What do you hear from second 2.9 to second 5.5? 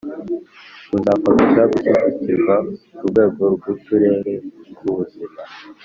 ku rwego rw'uturere tw'ubuzima.